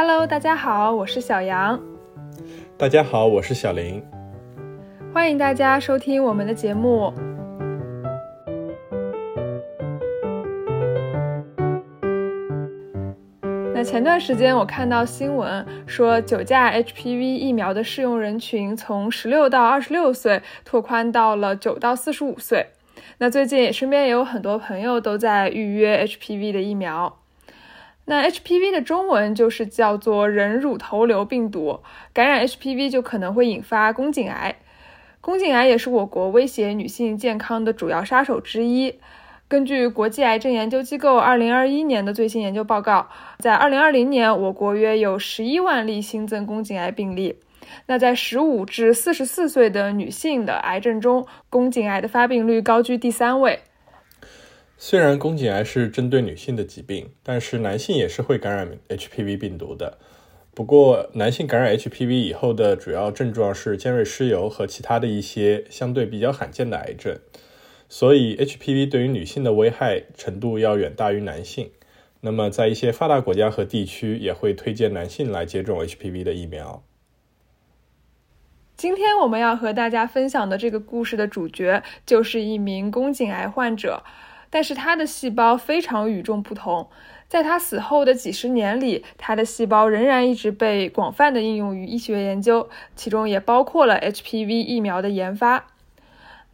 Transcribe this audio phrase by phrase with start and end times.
[0.00, 1.82] Hello，大家好，我是小杨。
[2.76, 4.00] 大家好，我是小林。
[5.12, 7.12] 欢迎大家收听我们的节目。
[13.74, 22.68] 那前段时间我看到新闻说，九价 HPV 疫苗的适用人群从十六到二十六岁拓宽到了九到四十五岁。
[23.18, 27.18] 那最近身边也有很多朋友都在预约 HPV 的疫苗。
[28.10, 31.80] 那 HPV 的中文就是叫做人乳头瘤病毒，
[32.14, 34.56] 感染 HPV 就可能会引发宫颈癌。
[35.20, 38.94] 宫颈癌也是我国威胁女性健康的主要杀手之一。
[39.46, 47.36] 根据国际癌症研究机构2021年的最新研究报告，在2020年，我国约有11万例新增宫颈癌病例。
[47.84, 53.60] 那在15至44岁的女性的癌症中，宫颈癌的发病率高居第三位。
[54.80, 59.98] 虽然宫颈癌是针对女性的疾病，但是男性也是会感染 HPV 病毒的。
[60.54, 67.18] 不过，男性感染 HPV 以后的主要症状是尖锐湿疣和其他的一些相对比较罕见的癌症，
[67.88, 71.72] 所以 HPV 对于女性的危害程度要远大于男性。
[72.20, 76.84] 那么，在一些发达国家和地区，也会推荐男性来接种 HPV 的疫苗。
[78.76, 84.04] 今天我们要和大家分享的这个故事的主角，就是一名宫颈癌患者，
[84.50, 86.88] 但是他的细胞非常与众不同。
[87.28, 95.66] 在他死后的几十年里，他的细胞仍然一直被广泛的应用于医学研究，其中也包括了 HPV 疫苗的研发。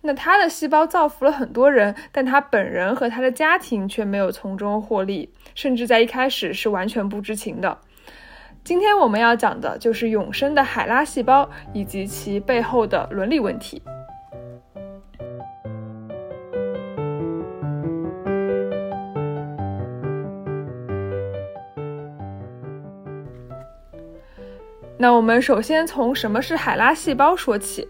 [0.01, 7.79] 那他的细胞造福了很多人，但他本人和他的家庭却没有从中获利，甚至在一开始是完全不知情的。
[8.65, 13.81] 今天我们要讲的就是永生的海拉细胞以及其背后的伦理问题。
[25.05, 27.87] 那我们首先从什么是海拉细胞说起。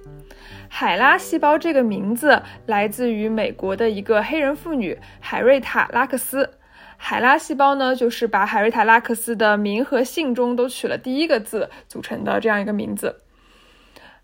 [0.69, 6.51] 海拉细胞这个名字来自于美国的一个黑人妇女海瑞塔拉克斯。
[6.97, 13.21] 海拉细胞呢，就是把海瑞塔拉克斯的名和姓中都取了第一个字组成的这样一个名字。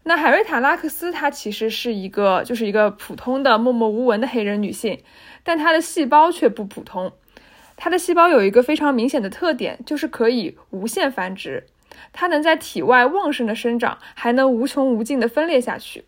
[0.03, 5.01] 那海瑞塔拉克斯她其实是一个就是一个普通的默默无闻的黑人女性，
[5.45, 7.13] 但她的细胞却不普通。
[7.77, 11.69] 她的细胞有一个非常明显的特点，就是可以无限繁殖。
[12.13, 16.05] 它能在体外旺盛的生长，还能无穷无尽的分裂下去。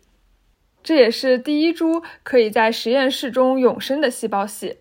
[0.83, 4.77] 这也是第一株可以在实验室中永生的细胞系。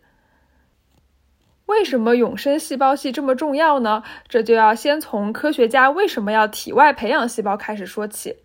[1.66, 4.02] 为什么永生细胞系这么重要呢？
[4.28, 8.36] 这就要先从科学家为什么要体外培养细胞开始说起。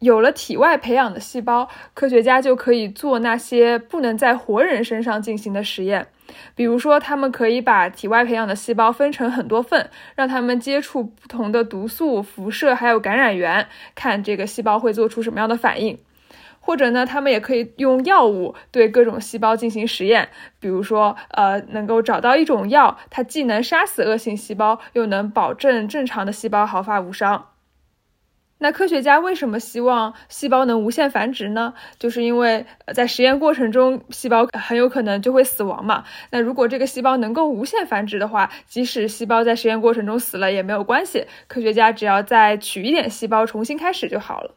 [0.00, 6.08] 有了体外培养的细胞，科学家就可以做那些不能在活人身上进行的实验。
[6.54, 15.98] 比如说，他们可以把体外培养的细胞分成很多份，让他们接触不同的毒素、辐射还有感染源，看这个细胞会做出什么样的反应。
[16.58, 20.28] 或者呢，他们也可以用药物对各种细胞进行实验，
[20.58, 27.46] 比如说，呃，能够找到一种药，它既能杀死恶性细胞，又能保证正常的细胞毫发无伤。
[28.58, 31.74] 那科学家为什么希望细胞能无限繁殖呢？
[31.98, 36.04] 就是因为在实验过程中，细胞很有可能就会死亡嘛。
[36.30, 44.54] 那如果这个细胞能够无限繁殖的话，即使细胞在实验过程中死了也没有关系，科学家只要再取一点细胞重新开始就好了。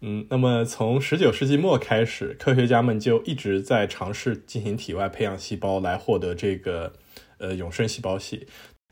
[0.00, 6.94] 嗯，那么从十九世纪末开始，科学家们就一直在尝试进行体外培养细胞来获得这个
[7.36, 8.46] 呃永生细胞系。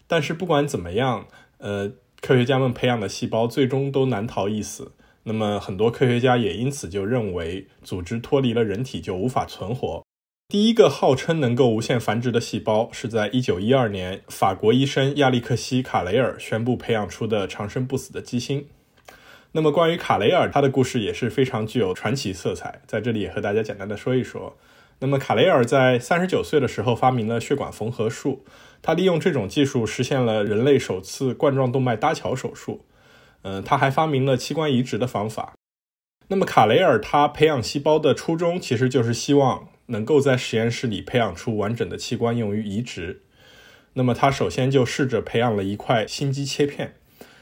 [0.07, 1.91] 但是不管怎么样，呃，
[2.21, 4.93] 科学家们培养的细胞最终都难逃一死。
[5.25, 10.03] 那么很多科学家也因此就认为，组织脱离了人体就无法存活。
[10.49, 18.67] 第一个号称能够无限繁殖的细胞，是在一九一二年，法国医生亚历克西·卡雷尔宣布培养出的长生不死的鸡心。
[19.53, 24.57] 那么，关于卡雷尔，他的故事也是非常具有传奇色彩，在这里也和大家简单的说一说。
[25.01, 28.43] 那么，卡雷尔在三十九岁的时候发明了血管缝合术，
[28.83, 32.85] 他利用这种技术实现了人类首次冠状动脉搭桥手术。
[33.43, 35.55] 嗯，他还发明了器官移植的方法。
[36.29, 43.23] 那么，卡雷尔他培养细胞的初衷其实就是希望能够在实验室里培养出完整的器官用于移植。
[43.95, 46.97] 那么，他首先就试着培养了一块心肌切片。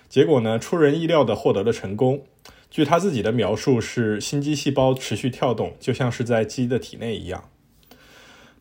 [0.08, 2.24] 结果呢，出人意料的获得了成功。
[2.70, 7.48] 据他自己的描述，是心肌细胞持续跳动，就像是在鸡的体内一样。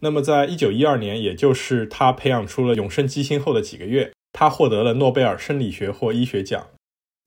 [0.05, 6.67] 那么，在一九一二年，也就是他培养出了永生鸡心后的几个月，他获得了诺贝尔生理学或医学奖。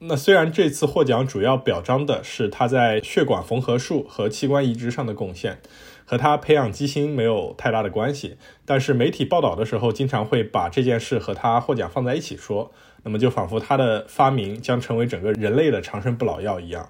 [0.01, 5.61] 那虽然这次获奖主要表彰的是他在血管缝合术和器官移植上的贡献，
[6.05, 12.71] 和他培养鸡心没有太大的关系，但是媒体报道的时候经常会把这件事和他获奖放在一起说。
[13.03, 16.89] 那么就仿佛他的发明将成为整个人类的长生不老药一样。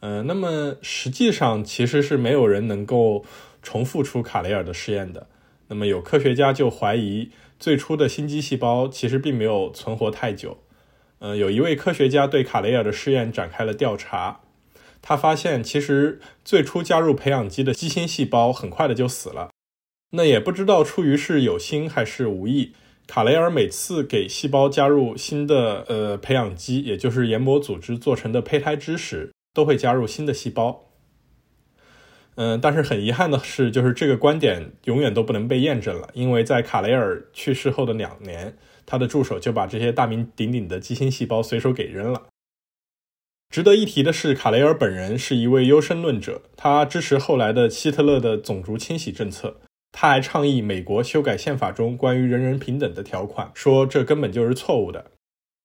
[0.00, 3.24] 呃，那么实际上其实是没有人能够
[3.64, 5.26] 重复出卡雷尔的试验的。
[5.66, 10.58] 那么有科学家就怀疑，最初的心肌细胞其实并没有存活太久。
[11.18, 14.42] 呃，有一位科学家对卡雷尔的试验展开了调查，
[15.00, 19.48] 他发现其实最初加入培养基的肌心细胞很快的就死了。
[20.10, 22.74] 那也不知道出于是有心还是无意，
[23.06, 30.90] 卡雷尔每次给细胞加入新的呃培养基，也就是研磨组织做成的胚胎支时，都会加入新的细胞。
[32.36, 42.22] 嗯，但是很遗憾的是，就是这个观点永远都不能被验证了，因为在卡雷尔去世后的两年，他的助手就把这些大名鼎鼎的基心细胞随手给扔了。
[43.50, 49.60] 值得一提的是，卡雷尔本人是一位优生论者，他支持后来的希特勒的种族清洗政策，
[49.92, 55.12] 他还倡议美国修改宪法中关于人人平等的条款，说这根本就是错误的。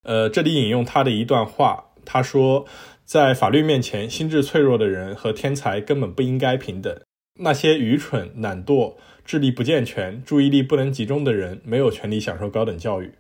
[0.04, 2.68] 呃，这里引用他的一段话，他说。
[3.10, 6.96] 在法律面前，心智脆弱的人和天才根本不应该平等。
[7.40, 13.14] 那些愚蠢、懒惰、智力不健全、注意力不能集中的人，没有权利享受高等教育。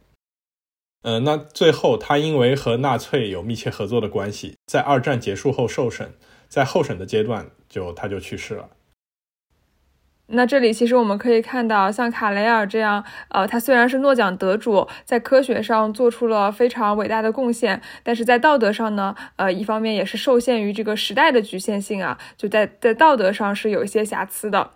[1.01, 6.13] 呃，那最后，他因为和纳粹有密切合作的关系，在二战结束后受审，
[6.47, 8.69] 在候审的阶段就他就去世了。
[10.31, 24.72] 那这里其实我们可以看到，像卡雷尔这样，呃，他虽然是诺奖得主，在科学上做出了非常伟大的贡献，但是在道德上呢，呃，一方面也是受限于这个时代的局限性啊，就在在道德上是有一些瑕疵的。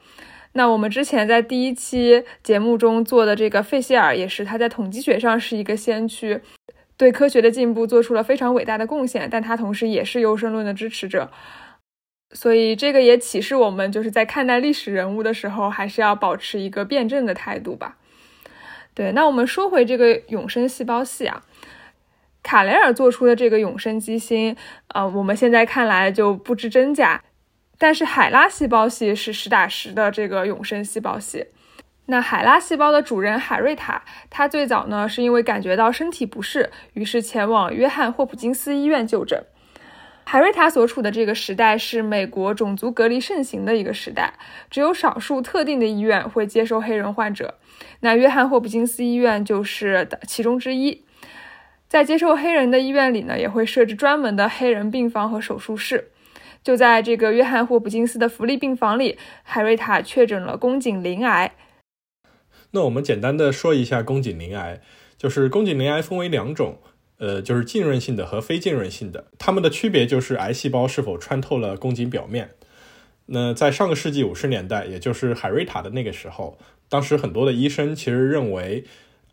[0.54, 6.42] 那我们之前在第一期节目中做的这个费希尔，也是他在统计学上是一个先驱，
[6.98, 11.30] 对科学的进步做出了非常伟大的贡献，但他同时也是优生论的支持者。
[12.34, 17.98] 所以这个也启示我们，就是在看待历史人物的时候，还是要保持一个辩证的态度吧。
[18.94, 21.44] 对，那我们说回这个永生细胞系啊，
[22.42, 24.56] 卡雷尔做出的这个永生机芯，
[24.90, 27.24] 呃，我们现在看来就不知真假。
[27.78, 31.48] 但是海拉细胞系是实打实的这个永生细胞系。
[32.06, 39.44] 那海拉细胞的主人海瑞塔，他最早呢是因为感觉到身体不适，于是前往约翰霍普金斯医院就诊。
[40.34, 44.34] 海瑞塔所处的这个时代是美国种族隔离盛行的一个时代，
[44.68, 47.60] 只有少数特定的医院会接收黑人患者。
[48.00, 51.06] 那约翰霍普金斯医院就是其中之一。
[51.88, 56.10] 在接受黑人的医院里呢，也会设置专门的黑人病房和手术室。
[56.64, 61.54] 就在这个约翰霍普金斯的福利病房里，海瑞塔确诊了宫颈鳞癌。
[62.72, 64.82] 那我们简单的说一下宫颈鳞癌，
[65.16, 66.80] 就是宫颈鳞癌分为两种。
[67.24, 72.50] 呃，就是浸润性的和非浸润性的，它们的区别就是癌细胞是否穿透了宫颈表面。
[73.28, 76.58] 那在上个世纪五十年代，也就是海瑞塔的那个时候，
[76.90, 78.84] 当时很多的医生其实认为，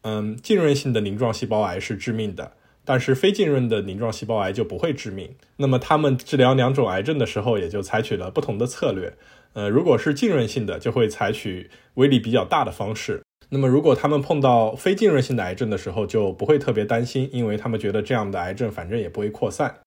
[0.02, 2.52] 嗯，浸润性的鳞状细胞癌是致命的，
[2.84, 5.34] 但是非浸润的鳞状细胞癌就不会致命。
[5.56, 9.12] 那么他们治疗两种癌症的时候，也就采取了不同的策略。
[9.54, 13.20] 呃，如果是浸润性的，就会采取威力比较大的方式。
[13.52, 19.80] 那么，如果他们碰到非浸润性的癌症的时候，就不会特别担心，因为他们觉得这样的癌症反正也不会扩散。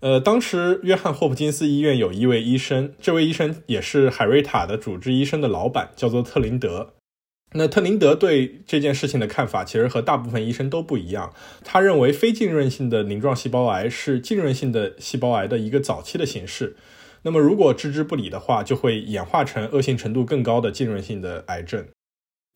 [0.00, 6.94] 呃，当时约翰霍普金斯医院有一位医生，这位医生也是海瑞塔的主治医生的老板，叫做特林德。
[7.52, 11.32] 那特林德对这件事情的看法其实和大部分医生都不一样。
[11.62, 16.74] 他认为非浸润性的鳞状细胞癌是浸润性的细胞癌的一个早期的形式。
[17.22, 21.86] 那么，如果置之不理的话，就会演化成恶性程度更高的浸润性的癌症。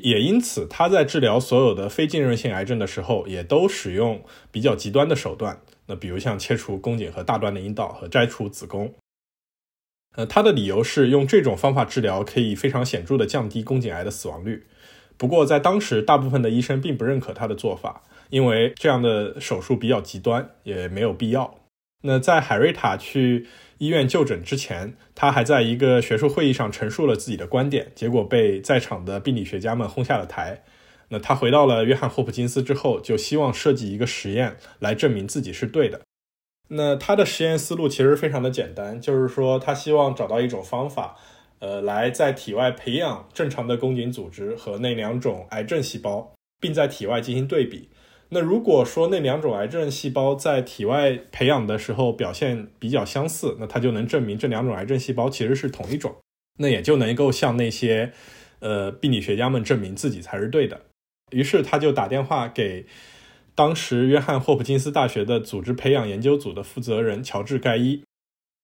[0.03, 5.61] 也因此，他在治疗所有的非浸润性癌症的时候，也都使用比较极端的手段。
[5.87, 8.95] 那比如像切除宫颈和大段的阴道和摘除子宫。
[10.17, 14.67] 呃，他的理由是用这种方法治疗可以非常显著的降低宫颈癌的死亡率。
[15.17, 21.59] 不过在当时，大部分的医生并不认可他的做法，因为这样的手术比较极端，也没有必要。
[22.03, 23.47] 那在海瑞塔去。
[23.79, 30.65] 医院就诊之前，他还在一个学术会议上陈述了自己的观点，结果被在场的病理学家们轰下了台。
[31.11, 36.01] 那他回到了约翰霍普金斯之后，就希望设计一个实验来证明自己是对的。
[36.71, 41.17] 那他的实验思路其实非常的简单，就是说他希望找到一种方法，
[41.61, 47.89] 呃，来在体外培养正常的宫颈组织和那两种癌症细胞，并在体外进行对比。
[48.31, 56.15] 那如果说那两种癌症细胞在体外培养的时候表现比较相似，那它就能证明这两种癌症细胞其实是同一种，
[56.59, 58.13] 那也就能够向那些
[58.61, 60.83] 呃病理学家们证明自己才是对的。
[61.31, 62.85] 于是他就打电话给
[63.55, 68.03] 当时约翰霍普金斯大学的组织培养研究组的负责人乔治盖伊。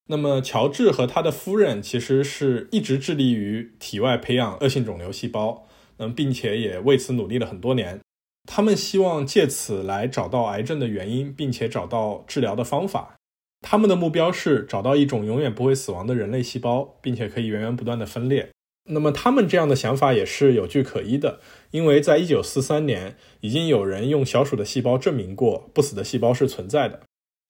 [0.08, 5.66] 那么乔治和他的夫人其实是一直致力于体外培养恶性肿瘤细胞，
[5.96, 8.00] 嗯，并且也为此努力了很多年。
[8.46, 13.14] 他们希望借此来找到癌症的原因，并且找到治疗的方法。
[13.62, 18.50] 他们的目标是找到一种永远不会死亡的人类细胞，并且可以源源不断的分裂。
[18.90, 27.00] 那么他们这样的想法也是有据可依的，因为在一九四三年，已经有人用小鼠的细胞证明过不死的细胞是存在的。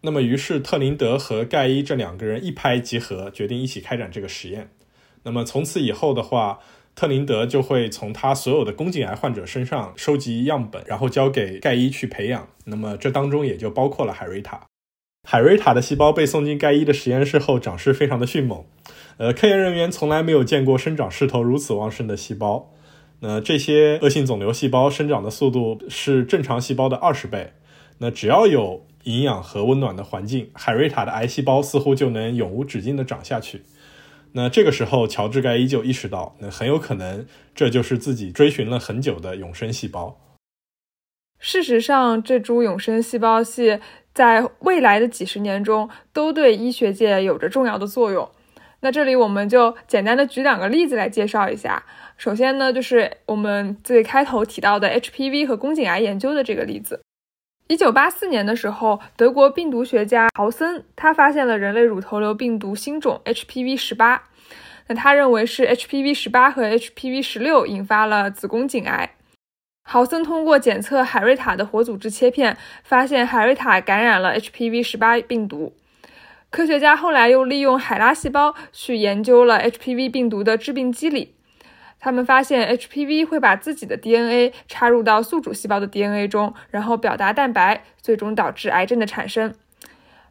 [0.03, 4.71] 那么于是特林德和盖伊这两个人一拍即合，决定一起开展这个实验。
[5.25, 6.61] 那么从此以后的话，
[6.95, 12.49] 特林德就会从他所有的宫颈癌患者身上收集样本，然后交给盖伊去培养。
[12.67, 14.61] 那么这当中也就包括了海瑞塔。
[15.27, 18.65] 海瑞塔的细胞被送进盖伊的实验室后，长势非常的迅猛。
[19.17, 22.71] 呃，科研人员从来没有见过生长势头如此旺盛的细胞。
[23.21, 27.53] 那这些恶性肿瘤细胞生长的速度是正常细胞的二十倍。
[27.99, 33.63] 那只要有营养和温暖的环境，海瑞塔的癌细胞似乎就能永无止境地长下去。
[34.37, 37.25] 那这个时候，乔治盖伊就意识到，那很有可能
[37.55, 40.19] 这就是自己追寻了很久的永生细胞。
[41.39, 43.79] 事实上，这株永生细胞系
[44.13, 48.29] 在未来的几十年中都对医学界有着重要的作用。
[48.81, 51.85] 那这里我们就简单的举两个例子来介绍一下。
[52.17, 57.04] 首先呢，就是我们最开头提到的 HPV 和宫颈癌研究的这个例子。
[57.67, 64.25] 一九八四年的时候，德国病毒学家豪森他发现了人类乳头瘤病毒新种 HPV 十八。
[64.87, 69.15] 那他认为是 HPV 十八和 HPV 十六引发了子宫颈癌。
[69.83, 75.75] 豪森通过检测海瑞塔的活组织切片，发现海瑞塔感染了 HPV 十八病毒。
[76.51, 81.35] 科学家后来又利用海拉细胞去研究了 HPV 病毒的致病机理。
[82.05, 89.55] 他们发现 HPV 会把自己的 DNA 插入到宿主细胞的 DNA 中，然后表达蛋白，最终导致癌症的产生。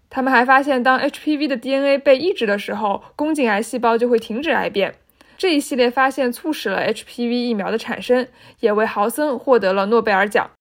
[0.07, 4.93] 他们还发现，当 HPV 的 DNA 被抑制的时候，宫颈癌细胞就会停止癌变。
[5.35, 8.27] 这一系列发现促使了 HPV 疫苗的产生，
[8.59, 10.51] 也为豪森获得了诺贝尔奖。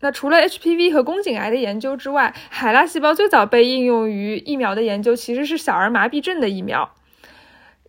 [0.00, 6.94] 那除了 HPV 和宫颈癌的研究之外，海拉细胞最早被应用于疫苗的研究其实是小儿麻痹症的疫苗。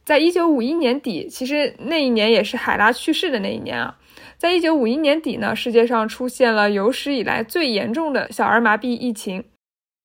[0.07, 3.97] 在一九五一年底，其实那一年也是海拉去世的那一年啊。
[4.37, 9.43] 在一九五一年底呢，世界上出现了有史以来最严重的小儿麻痹疫情，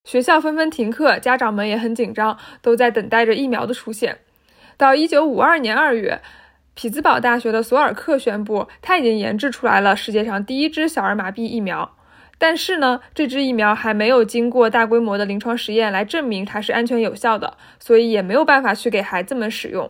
[0.02, 4.18] 学校纷纷停课，家长们也很紧张，都在等待着疫苗的出现。
[4.76, 6.20] 到一九五二年二月，
[6.74, 11.94] 匹兹堡大学的索尔克宣布，他已经研制出来了世界上第一支小儿麻痹疫苗。
[12.42, 19.88] 但是呢，这支疫苗还没有经过大规模的临床实验来证明它是安全有效的，所以也没有办法去给孩子们使用。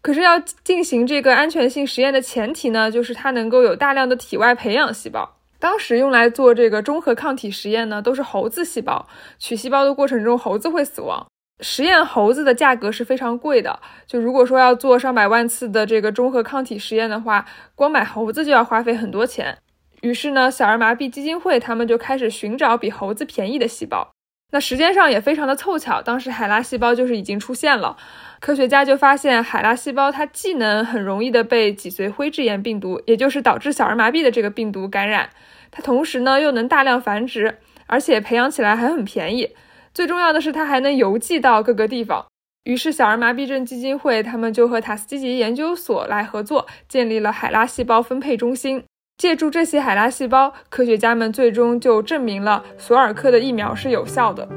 [0.00, 5.38] 可是要进行这个安全性实验的前提呢，就是它能够有大量的体外培养细胞。
[5.58, 9.08] 当时用来做这个中和抗体实验呢，都是猴子细胞。
[9.40, 11.26] 取细胞的过程中，猴子会死亡。
[11.58, 13.80] 实验猴子的价格是非常贵的。
[14.06, 19.58] 就如果说要做上百万次的这个中和抗体实验的话，光买猴子就要花费很多钱。
[20.02, 24.10] 于是呢，小儿麻痹基金会他们就开始寻找比猴子便宜的细胞。
[24.50, 27.96] 那时间上也非常的凑巧，当时海拉细胞就是已经出现了。
[28.38, 35.30] 科学家就发现海拉细胞它既能很容易的被脊髓灰质炎病毒，也就是导致小儿麻痹的这个病毒感染，
[35.70, 39.54] 它同时呢又能大量繁殖，而且培养起来还很便宜。
[39.94, 42.26] 最重要的是它还能邮寄到各个地方。
[42.64, 48.84] 于是小儿麻痹症基金会他们就和塔斯基吉研究所来合作，建立了海拉细胞分配中心。
[49.18, 54.48] 借助这些海拉细胞，科学家们最终就证明了索尔克的疫苗是有效的。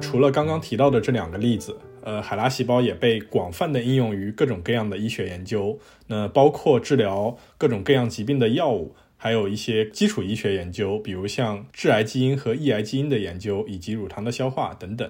[0.00, 15.08] 除了刚刚提到的这两个例子，呃，海拉细胞也被广泛的应用于各种各样的医学研究，那包括治疗各种各样疾病的药物，还有一些基础医学研究，比如像致癌基因和抑癌基因的研究，以及乳糖的消化等等。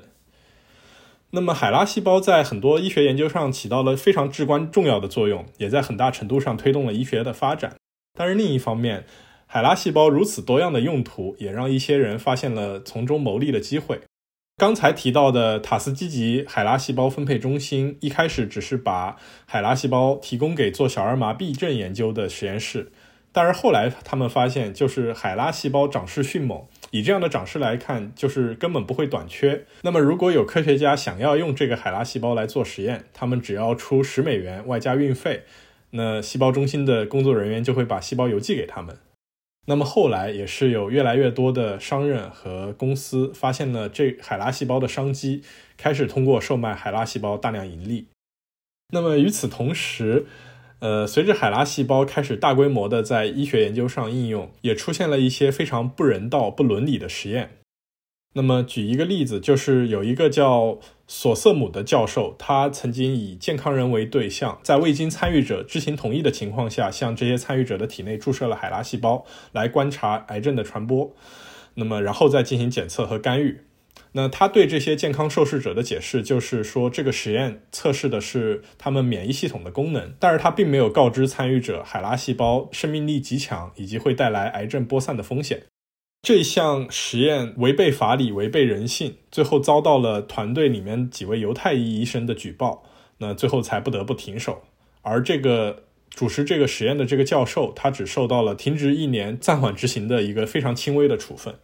[1.33, 7.77] 那么，海拉细胞在很多医学研究上起到了非常至关重要的作用，也在很大程度上推动了医学的发展。
[8.19, 9.05] 但是另一方面，
[9.47, 14.01] 海拉细胞如此多样的用途，也让一些人发现了从中牟利的机会。
[14.57, 22.91] 刚才提到的塔斯基吉海拉细胞分配中心，一开始只是把海拉细胞提供给做小儿麻痹症研究的实验室。
[23.33, 29.65] 但是后来他们发现，就是海拉细胞长势迅猛，以这样的长势来看，就是根本不会短缺。
[29.83, 35.45] 那么如果有科学家想要用这个海拉细胞来做实验，他们只要出十美元外加运费，
[35.91, 38.99] 那细胞中心的工作人员就会把细胞邮寄给他们。
[39.67, 45.43] 那么后来也是有越来越多的商人和公司发现了这海拉细胞的商机，
[45.77, 48.09] 开始通过售卖海拉细胞大量盈利。
[48.93, 50.27] 那么与此同时，
[50.81, 57.59] 呃，随着海拉细胞开始大规模的在医学研究上应用，也出现了一些非常不人道、不伦理的实验。
[58.35, 71.13] 那么举一个例子，就是有一个叫索瑟姆的教授，他曾经以健康人为对象，在未经参与者知情同意的情况下，向这些参与者的体内注射了海拉细胞，来观察癌症的传播。
[71.75, 73.61] 那么然后再进行检测和干预。
[74.13, 85.63] 那他对这些健康受试者的解释就是说，这个实验测试的是他们免疫系统的功能，但是他并没有告知参与者海拉细胞生命力极强，以及会带来癌症播散的风险。
[86.23, 92.83] 这项实验违背法理，违背人性，最后遭到了团队里面几位犹太裔医生的举报，
[93.19, 94.63] 那最后才不得不停手。
[95.03, 101.55] 而这个主持这个实验的这个教授，他只受到了停职一年、暂缓执行的一个非常轻微的处分。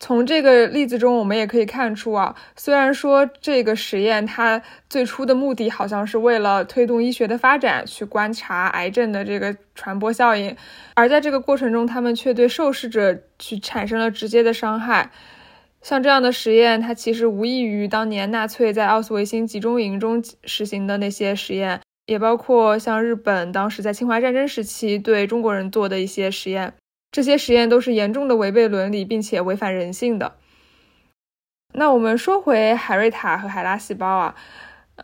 [0.00, 10.56] 从这个例子中，我们也可以看出啊，虽然说这个实验它最初的目的好像是为了推动医学的发展，去观察癌症的这个传播效应，
[10.94, 15.10] 而在这个过程中，他们却对受试者去产生了直接的伤害。
[15.82, 26.74] 像这样的实验，它其实无异于当年纳粹在奥斯维辛集中营中实行的那些实验，也包括像日本当时在侵华战争时期对中国人做的一些实验。
[27.10, 30.34] 这些实验都是严重的违背伦理，并且违反人性的。
[31.74, 34.34] 那我们说回海瑞塔和海拉细胞啊，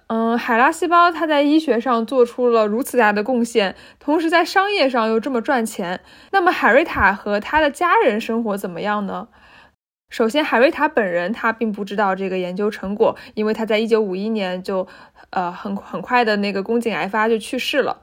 [0.08, 6.00] 嗯，海拉细胞它在医学上做出了如此大的贡献，同时在商业上又这么赚钱。
[6.32, 9.28] 那么海瑞塔和他的家人生活怎么样呢？
[10.10, 14.86] 首先，海瑞塔本人他并不知道这个研究成果，因为他在一九五一年就
[15.30, 18.02] 呃很很快的那个宫颈癌发就去世了。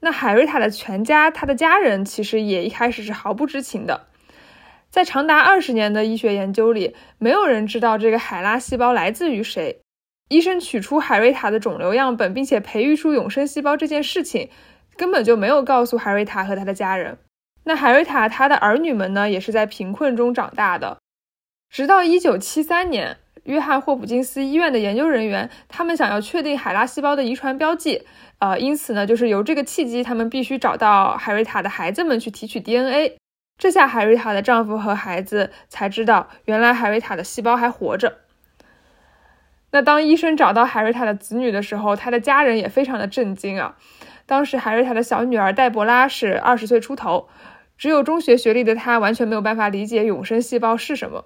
[0.00, 4.06] 那海瑞塔的全家，他的家人其实也一开始是毫不知情的。
[4.90, 9.80] 在长达二十年的医学研究里，没有人知道这个海拉细胞来自于谁。
[10.28, 14.50] 医生取出海瑞塔的肿瘤样本，并且培育出永生细胞这件事情，
[14.96, 17.18] 根本就没有告诉海瑞塔和他的家人。
[17.64, 20.98] 那海瑞塔他的儿女们呢，也是在贫困中长大的。
[21.70, 28.02] 直到一九七三年，约翰霍普金斯医院的研究人员，他们想要确定海拉细胞的遗传标记。
[28.38, 33.16] 呃，因此呢，就是由这个契机，他们必须找到海瑞塔的孩子们去提取 DNA。
[33.58, 38.18] 这下海瑞塔的丈夫和孩子才知道，原来海瑞塔的细胞还活着。
[39.72, 43.76] 那当医生找到海瑞塔的子女的时候，他的家人也非常的震惊啊。
[44.24, 47.28] 当时海瑞塔的小女儿黛博拉是二十岁出头，
[47.76, 51.24] 只有中学学历的她完全没有办法理解永生细胞是什么。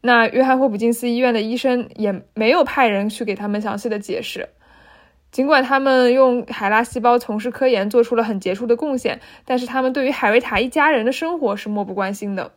[0.00, 4.48] 那约翰霍普金斯医院的医生也没有派人去给他们详细的解释。
[5.30, 12.52] 尽管他们用海拉细胞从事科研，做出了很杰出的贡献，但是他们对于海瑞塔一家人的生活是漠不关心的。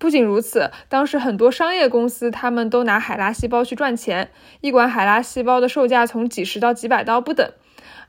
[0.00, 7.52] 不仅如此，当时很多商业公司他们都拿海拉细胞去赚钱，一管海拉细胞的售价从几十到几百刀不等。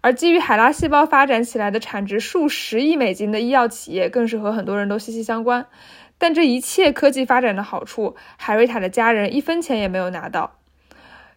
[0.01, 5.67] 而基于海拉细胞发展起来的产值数十亿美金的医药企业，更是和很多人都息息相关。
[6.17, 10.55] 但这一切科技发展的好处，海瑞塔的家人一分钱也没有拿到。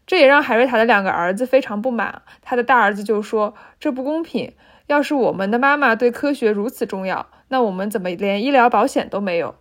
[0.07, 2.23] 这也让海瑞塔的两个儿子非常不满。
[2.40, 4.55] 他的大儿子就说：“这不公平！
[4.87, 9.57] 要是我们的妈妈对科学如此重要，那我们怎么连医疗保险都没有？”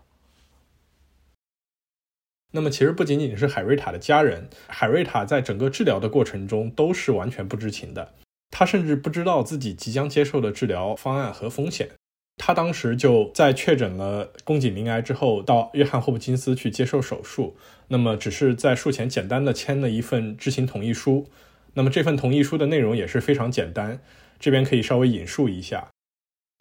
[2.54, 8.14] 那么，其实不仅仅是海瑞塔的家人，海瑞塔在整个治疗的过程中都是完全不知情的。
[8.52, 11.90] 他甚至不知道自己即将接受的治疗方案和风险。
[12.38, 17.56] 他当时就在确诊了宫颈鳞癌之后，到约翰霍普金斯去接受手术。
[17.88, 21.28] 那么，只是在术前简单的签了一份知情同意书。
[21.74, 24.00] 那么，这份同意书的内容也是非常简单。
[24.40, 25.90] 这边可以稍微引述一下：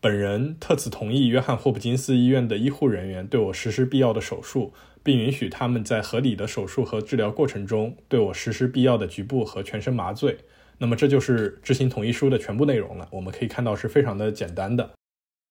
[0.01, 10.39] 本人特此同意约翰霍普金斯医院的医护人员对我实施必要的手术，并允许他们在合理的手术和治疗过程中对我实施必要的局部和全身麻醉。
[10.79, 13.09] 那么，这就是知情同意书的全部内容了。
[13.11, 14.91] 我们可以看到是非常的简单的。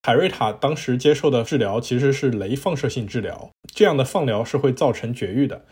[0.06, 5.64] 海瑞塔当时接受的治疗其实是镭放射性治疗，这样的放疗是会造成绝育的。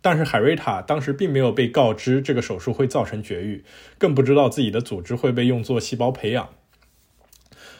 [0.00, 3.62] 但是海瑞塔当时并没有被告知这个手术会造成绝育，
[3.98, 6.48] 更不知道自己的组织会被用作细胞培养。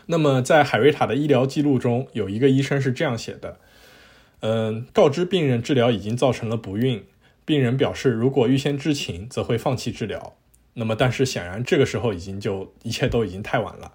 [0.04, 3.58] 那么在海瑞塔的医疗记录中，有一个医生是这样写的：
[4.40, 7.02] 嗯，告知病人治疗已经造成了不孕，
[7.46, 10.36] 病人表示如果预先知情，则会放弃治疗。
[10.74, 13.92] 那么但是显然这个时候已经就一切都已经太晚了。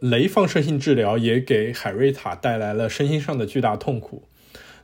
[0.00, 4.24] 镭放射性治疗也给海瑞塔带来了身心上的巨大痛苦。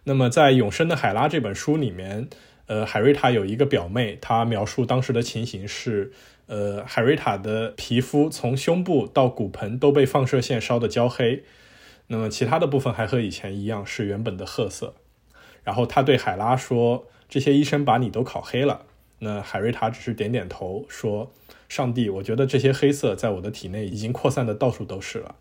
[0.04, 2.28] 那么，在《永生的海拉》这本书里面，
[2.66, 6.12] 呃，海瑞塔有一个表妹，她描述当时的情形是：
[6.46, 11.42] 呃，海瑞塔的皮肤从胸部到骨盆都被放射线烧得焦黑，
[12.08, 14.94] 那么其他的部分还和以前一样是原本的褐色。
[15.64, 18.82] 然后他对海拉说：“这些医生把你都烤黑了。”
[19.20, 21.32] 那海瑞塔只是点点头说。
[21.68, 25.36] 上帝，我觉得这些黑色在我的体内已经扩散的到处都是了。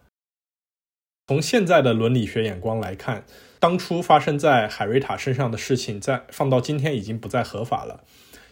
[1.28, 3.26] 从现在的伦理学眼光来看，
[3.60, 8.04] 当初发生在海瑞塔身上的事情，在放到今天已经不再合法了。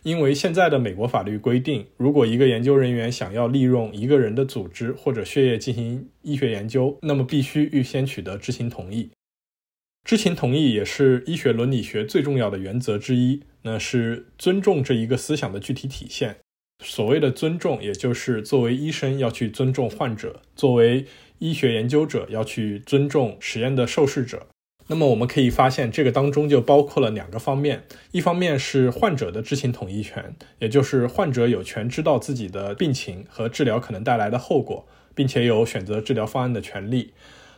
[0.02, 9.12] 因为现在的美国法律规定，如果一个研究人员想要利用一个人的组织或者血液进行医学研究，那么必须预先取得知情同意。
[10.04, 16.40] 知情同意也是医学伦理学最重要的原则之一，那是尊重这一个思想的具体体现。
[16.84, 21.06] 所谓的尊重，也就是作为医生要去尊重患者，作为
[21.40, 24.46] 医学研究者要去尊重实验的受试者。
[24.88, 37.14] 那么我们可以发现，这个当中就包括了两个方面：一方面是患者的知情同意权，也就是患者有权知道自己的病情和治疗可能带来的后果，并且有选择治疗方案的权利。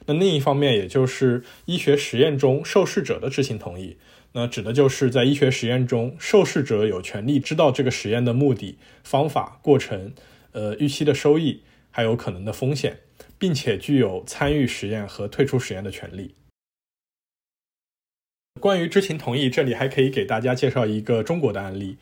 [0.06, 3.98] 那另一方面，也就是医学实验中受试者的知情同意，
[4.38, 10.14] 那指的就是在医学实验中，受试者有权利知道这个实验的目的、方法、过程，
[10.52, 13.00] 呃，预期的收益，还有可能的风险，
[13.40, 16.36] 并且具有参与实验和退出实验的权利。
[18.60, 21.96] 关于知情同意，这里还可以给大家介绍一个中国的案例，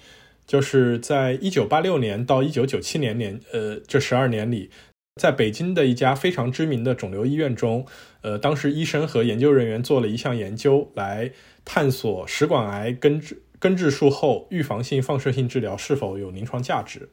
[0.48, 4.72] 就是在一九八六年到一九九七年年，呃，这十二年里。
[5.15, 7.86] 在北京的一家非常知名的肿瘤医院中，
[8.21, 11.32] 呃，当时医生和研究人员做了一项研究，来
[11.63, 17.10] 探索食管癌根治根治术后预防性放射性治疗是否有临床价值。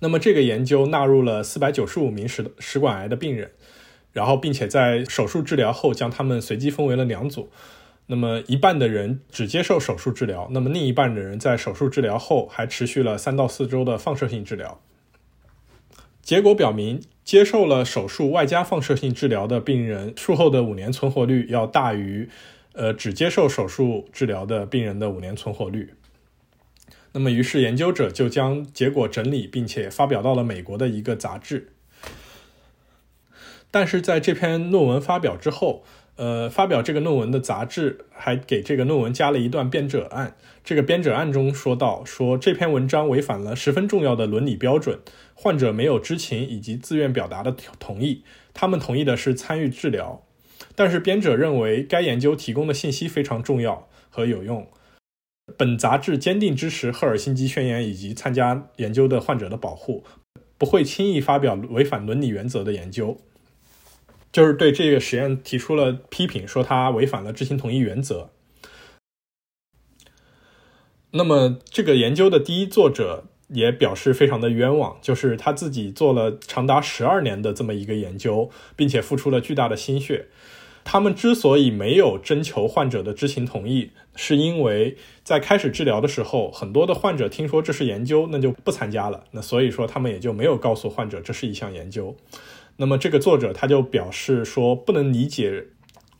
[0.00, 3.52] 那么这个研究纳入了四百九十五名食食管癌的病人，
[4.12, 7.48] 然后并且在手术治疗后将他们随机分为了两组，
[8.06, 14.80] 那么一半的人只接受手术治疗，那么另一半的人在手术治疗后还持续了三到四周的放射性治疗。
[16.22, 22.28] 结果表明，接受了手术外加放射性治疗的病人术后的五年存活率要大于，
[22.74, 25.94] 呃，只接受手术治疗的病人的五年存活率。
[27.12, 31.72] 那么，于是研究者就将结果整理并且发表到了美国的一个杂志。
[33.70, 35.82] 但是，在这篇论文发表之后，
[36.22, 40.36] 呃，发表这个论文的杂志还给这个论文加了一段编者案。
[40.62, 45.00] 这个编者案中说到，说这篇文章违反了十分重要的伦理标准。
[45.34, 48.22] 患者没有知情以及自愿表达的同意，
[48.54, 50.22] 他们同意的是参与治疗。
[50.76, 54.68] 但是编者认为该研究提供的信息非常重要和有用。
[55.58, 60.04] 本杂志坚定支持赫尔辛基宣言以及参加研究的患者的保护，
[60.56, 63.18] 不会轻易发表违反伦理原则的研究。
[64.32, 68.30] 就是对这个实验提出了批评，说它违反了知情同意原则。
[71.10, 73.24] 那么这个研究的第一作者。
[73.48, 80.28] 也表示非常的冤枉，就是他自己做了长达十二年的这么一个研究，并且付出了巨大的心血。
[80.84, 89.24] 他们之所以没有征求患者的知情同意，是因为在开始治疗的时候，很多的患者听说这是研究，那就不参加了。
[89.32, 92.16] 那所以说他们也就没有告诉患者这是一项研究。
[92.82, 95.68] 那么这个作者他就表示说，不能理解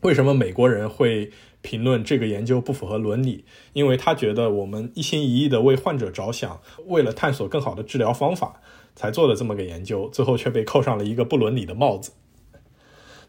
[0.00, 1.30] 为什么美国人会。
[1.64, 8.60] 评论这个研究不符合伦理，因为他觉得我们一心一意的为患者着想，为了探索更好的治疗方法
[8.96, 12.10] 才做的这么个研究，最后却被扣上了一个不伦理的帽子。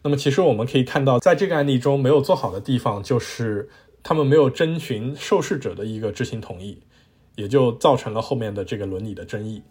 [0.02, 3.70] 那么，其实我们可以看到，在这个案例中没有做好的地方，就是
[4.02, 6.80] 他们没有征询受试者的一个知情同意，
[7.36, 9.62] 也就造成了后面的这个伦理的争议。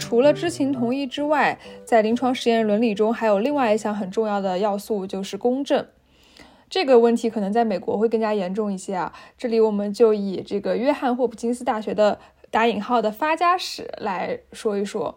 [0.00, 5.86] 除了知情同意之外，在临床实验伦理中还有另外一项很重要的要素，就是公正。
[6.68, 9.12] 这个问题可能在美国会更加严重一些啊。
[9.38, 12.18] 这里我们就以这个约翰霍普金斯大学的
[12.50, 15.16] 打引号的发家史来说一说。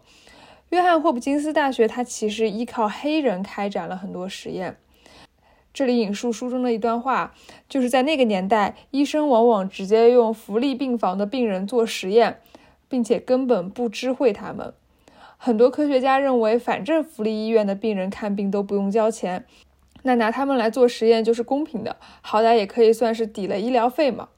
[0.68, 4.76] 约翰霍普金斯大学它其实依靠黑人开展了很多实验。
[5.72, 7.34] 这里引述书中的一段话，
[7.68, 12.38] 就是在那个年代，医生往往直接用福利病房的病人做实验。
[12.94, 14.72] 并且根本不知会他们。
[15.36, 19.44] 很多科学家认为，反正福利医院的病人看病都不用交钱，
[20.04, 24.28] 那拿他们来做实验就是公平的，好歹也可以算是抵了医疗费嘛。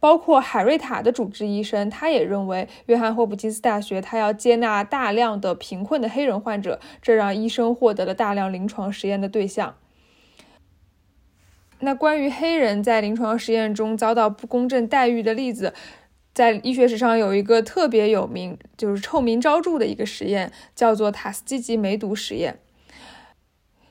[0.00, 9.74] 包括海瑞塔的主治医生，他也认为，约翰霍普金斯大学他要接纳大量的贫困的黑人患者，这让医生获得了大量临床实验的对象。
[11.80, 15.74] 那关于黑人在临床实验中遭到不公正待遇的例子。
[16.36, 22.58] 在医学史上有一个特别有名，就是臭名昭著的一个实验，叫做塔斯基吉梅毒实验。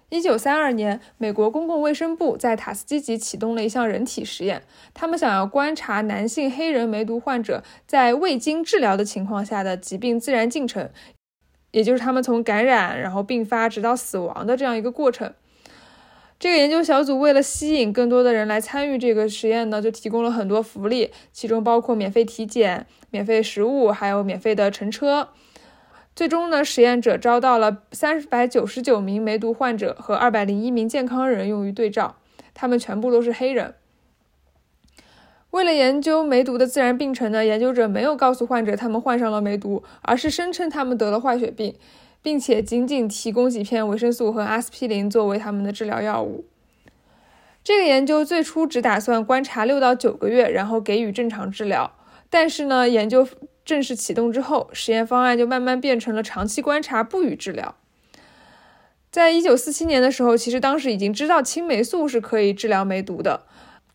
[0.10, 4.62] 一九三二年，美国公共卫生部在塔斯基吉启动了一项人体实验，
[4.93, 10.91] 他们想要观察男性黑人梅毒患者在未经治疗的情况下的疾病自然进程，
[11.71, 15.34] 也就是他们从感染然后并发直到死亡的这样一个过程。
[16.38, 25.30] 这个研究小组为了吸引更多的人来参与这个实验呢，就提供了很多福利，其中包括免费体检、免费食物，还有免费的乘车。
[26.13, 32.17] 最终呢，实验者招到了三百九十九名梅毒患者和二百零一名健康人用于对照，
[32.54, 33.74] 他们全部都是黑人。
[35.52, 41.76] 为了研究梅毒的自然病程呢，研究者没有告诉患者他们患上了梅毒，而是声称他们得了坏血病。
[42.25, 46.43] 并且仅仅提供几片维生素和阿司匹林作为他们的治疗药物。
[47.63, 51.95] 这个研究最初只打算观察六到九个月，然后给予正常治疗。
[52.31, 53.27] 但是呢，研究
[53.63, 57.75] 正式启动之后，实验方案就慢慢变成了长期观察，不予治疗。
[59.11, 63.43] 在一九四七年的时候，其实当时已经知道青霉素是可以治疗梅毒的，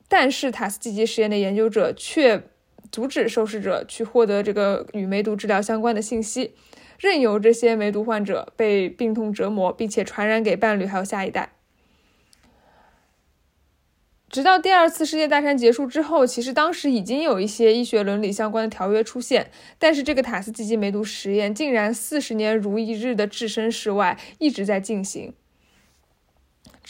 [0.07, 2.45] 但是塔斯基吉实验的研究者却
[2.93, 6.55] 阻止受试者去获得这个与梅毒治疗相关的信息。
[7.01, 11.55] 任由这些梅毒患者被病痛折磨，并且传染给伴侣还有下一代。
[14.29, 25.33] 直到第二次世界大战结束之后，其实当时已经有一些医学伦理相关的条约出现，但是这个塔斯基基梅毒实验竟然四十年如一日的置身事外，一直在进行。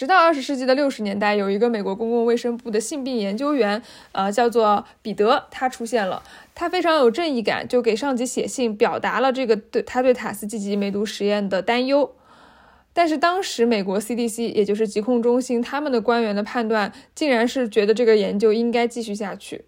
[0.00, 3.82] 直到二十世纪的六十年代，有一个美国公共卫生部的性病研究员，
[4.12, 6.22] 呃，叫做彼得，他出现了。
[6.54, 12.14] 他非常有正义感，就给上级写信，表达了这个对他对塔斯基吉梅毒实验的担忧。
[12.94, 19.66] 但是当时美国 CDC，也就是疾控中心，他们的官员的判断竟然是觉得这个研究应该继续下去。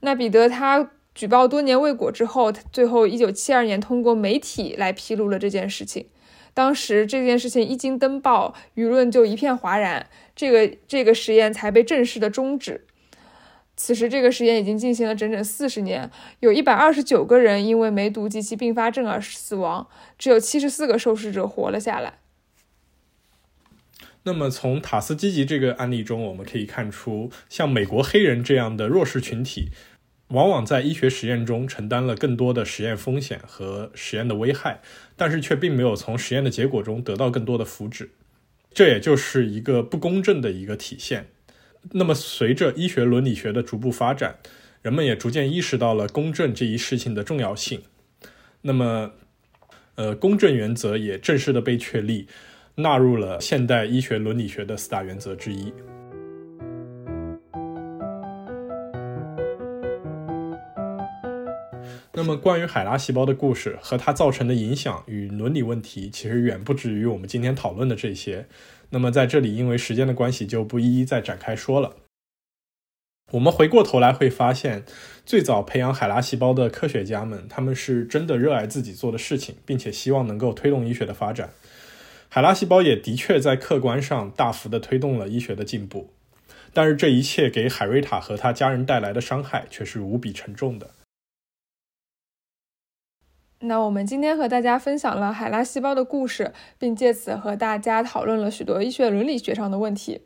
[0.00, 6.08] 那彼得他举报多年未果之后，最后一九七二年通过媒体来披露了这件事情。
[6.52, 12.86] 当时这件事情一经登报，舆论就一片哗然，这个这个实验才被正式的终止。
[13.76, 16.10] 此时，这个实验已经进行了整整四十年，
[16.40, 22.18] 有一百二十九个人因为梅毒及其并发症而死亡，只有七十四个受试者活了下来。
[24.24, 29.70] 那么，从塔斯基吉这个案例中，我们可以看出，像美国黑人这样的弱势群体。
[30.28, 34.80] 往往在医学实验中承担了更多的实验风险和实验的危害，
[35.20, 38.08] 但是却并没有从实验的结果中得到更多的福祉，
[38.72, 41.28] 这也就是一个不公正的一个体现。
[41.92, 44.38] 那么，随着医学伦理学的逐步发展，
[44.80, 47.82] 人们也逐渐意识到了公正这一事情的重要性。
[48.62, 49.12] 那么，
[49.96, 52.26] 呃，公正原则也正式的被确立，
[52.76, 55.70] 纳入了现代医学伦理学的四大原则之一。
[62.20, 68.46] 那么，关于海拉细胞的故事和它造成的影响与伦理问题，其实远不止于我们今天讨论的这些。
[68.90, 71.96] 那么，在这里，因为时间的关系，就不一一再展开说了。
[73.30, 74.84] 我们回过头来会发现，
[75.24, 81.48] 最早培养海拉细胞的科学家们，他们是真的热爱自己做的事情，并且希望能够推动医学的发展。
[82.28, 86.10] 海拉细胞也的确在客观上大幅的推动了医学的进步，
[86.74, 90.90] 但是这一切给海瑞塔和他家人带来的伤害却是无比沉重的。
[93.62, 100.22] 那我们今天和大家分享了海拉细胞的故事，并借此和大家讨论了许多医学伦理学上的问题。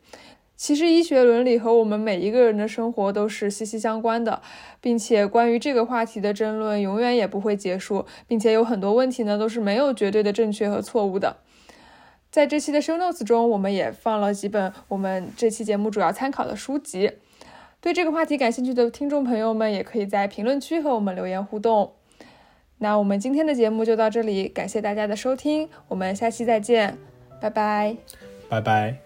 [0.55, 4.41] 其实，医学伦理和我们每一个人的生活都是息息相关的，
[4.79, 11.35] 并且关于这个话题的争论永远也不会结束，并且有很多问题呢都是没有绝对的正确和错误的。
[12.31, 17.11] 在这期的 show notes 中，我们也放了几本我们这期节目主要参考的书籍。
[17.81, 21.91] 对这个话题感兴趣的听众朋友们，也可以在评论区和我们留言互动。
[22.77, 26.97] 那我们今天的节目就到这里，感谢大家的收听，我们下期再见，
[27.41, 27.95] 拜拜，
[28.49, 29.04] 拜拜。